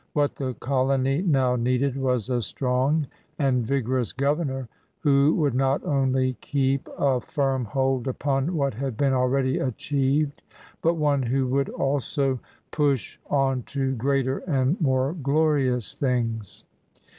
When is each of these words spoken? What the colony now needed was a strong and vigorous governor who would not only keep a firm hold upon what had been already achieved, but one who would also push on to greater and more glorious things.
What 0.13 0.37
the 0.37 0.55
colony 0.55 1.21
now 1.21 1.55
needed 1.55 1.95
was 1.95 2.27
a 2.27 2.41
strong 2.41 3.05
and 3.37 3.63
vigorous 3.67 4.13
governor 4.13 4.67
who 5.01 5.35
would 5.35 5.53
not 5.53 5.83
only 5.85 6.33
keep 6.41 6.89
a 6.97 7.21
firm 7.21 7.65
hold 7.65 8.07
upon 8.07 8.55
what 8.57 8.73
had 8.73 8.97
been 8.97 9.13
already 9.13 9.59
achieved, 9.59 10.41
but 10.81 10.95
one 10.95 11.21
who 11.21 11.45
would 11.49 11.69
also 11.69 12.39
push 12.71 13.19
on 13.29 13.61
to 13.77 13.93
greater 13.93 14.39
and 14.39 14.81
more 14.81 15.13
glorious 15.13 15.93
things. 15.93 16.63